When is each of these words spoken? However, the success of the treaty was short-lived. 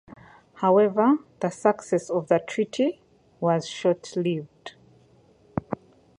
However, 0.55 1.17
the 1.41 1.51
success 1.51 2.09
of 2.09 2.27
the 2.27 2.39
treaty 2.39 3.03
was 3.39 3.67
short-lived. 3.67 4.73